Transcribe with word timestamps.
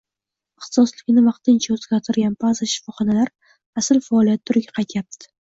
Ixtisosligini 0.61 1.23
vaqtincha 1.25 1.73
o‘zgartirgan 1.75 2.33
ba’zi 2.45 2.69
shifoxonalar 2.73 3.31
asl 3.83 4.03
faoliyat 4.09 4.45
turiga 4.51 4.77
qaytyapti 4.81 5.33